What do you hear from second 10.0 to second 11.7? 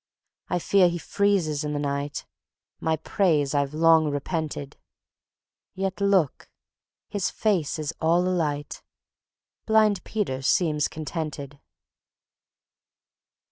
Peter seems contented.